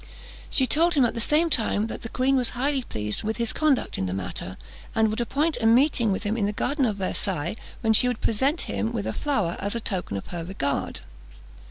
She 0.49 0.65
told 0.65 0.95
him 0.95 1.05
at 1.05 1.13
the 1.13 1.19
same 1.19 1.47
time 1.51 1.85
that 1.85 2.01
the 2.01 2.09
queen 2.09 2.35
was 2.35 2.49
highly 2.57 2.81
pleased 2.81 3.21
with 3.21 3.37
his 3.37 3.53
conduct 3.53 3.99
in 3.99 4.07
the 4.07 4.15
matter, 4.15 4.57
and 4.95 5.09
would 5.11 5.21
appoint 5.21 5.59
a 5.61 5.67
meeting 5.67 6.11
with 6.11 6.23
him 6.23 6.35
in 6.35 6.47
the 6.47 6.51
gardens 6.53 6.87
of 6.89 6.95
Versailles, 6.95 7.55
when 7.81 7.93
she 7.93 8.07
would 8.07 8.19
present 8.19 8.61
him 8.61 8.93
with 8.93 9.05
a 9.05 9.13
flower, 9.13 9.57
as 9.59 9.75
a 9.75 9.79
token 9.79 10.17
of 10.17 10.25
her 10.33 10.43
regard. 10.43 11.01